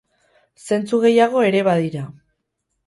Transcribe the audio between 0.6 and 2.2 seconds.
Zentzu gehiago ere badira.